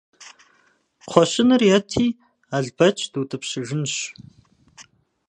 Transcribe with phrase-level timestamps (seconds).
[1.01, 2.05] Кхъуэщыныр ети,
[2.55, 3.93] Албэч дутӀыпщыжынщ.